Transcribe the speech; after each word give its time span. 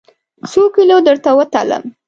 څوکیلو 0.51 0.97
درته 1.07 1.29
وتلم؟ 1.37 1.83